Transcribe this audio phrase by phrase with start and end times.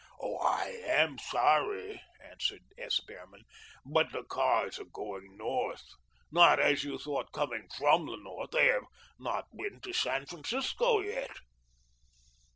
[0.19, 3.01] "I am sorry," answered S.
[3.01, 3.43] Behrman,
[3.85, 5.85] "but the cars are going north,
[6.31, 8.49] not, as you thought, coming FROM the north.
[8.49, 8.85] They have
[9.19, 11.29] not been to San Francisco yet."